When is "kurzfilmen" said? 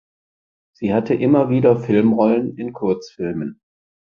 2.73-3.61